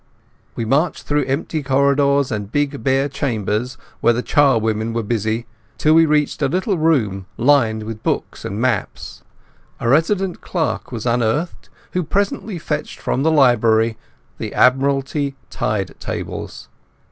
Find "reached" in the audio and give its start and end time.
6.07-6.41